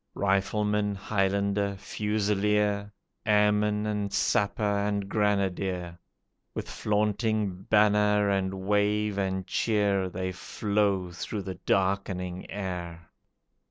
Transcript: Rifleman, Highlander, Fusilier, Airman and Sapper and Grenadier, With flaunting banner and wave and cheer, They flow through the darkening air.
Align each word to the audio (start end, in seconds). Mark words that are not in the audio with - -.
Rifleman, 0.15 0.95
Highlander, 0.95 1.75
Fusilier, 1.77 2.91
Airman 3.23 3.85
and 3.85 4.11
Sapper 4.11 4.63
and 4.79 5.07
Grenadier, 5.07 5.99
With 6.55 6.67
flaunting 6.67 7.65
banner 7.69 8.27
and 8.27 8.65
wave 8.65 9.19
and 9.19 9.45
cheer, 9.45 10.09
They 10.09 10.31
flow 10.31 11.11
through 11.11 11.43
the 11.43 11.59
darkening 11.67 12.49
air. 12.49 13.11